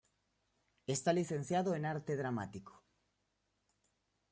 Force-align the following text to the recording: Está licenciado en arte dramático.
Está 0.87 1.13
licenciado 1.13 1.75
en 1.75 1.85
arte 1.85 2.15
dramático. 2.17 2.83